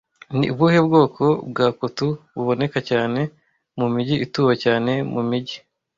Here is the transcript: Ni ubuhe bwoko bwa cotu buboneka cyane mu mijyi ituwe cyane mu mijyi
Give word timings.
Ni 0.37 0.47
ubuhe 0.53 0.79
bwoko 0.87 1.23
bwa 1.49 1.67
cotu 1.79 2.07
buboneka 2.35 2.79
cyane 2.89 3.21
mu 3.77 3.87
mijyi 3.93 4.15
ituwe 4.25 4.53
cyane 4.63 4.91
mu 5.13 5.21
mijyi 5.29 5.57